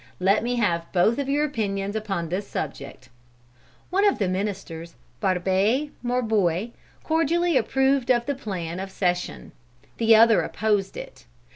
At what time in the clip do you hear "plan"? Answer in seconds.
8.33-8.79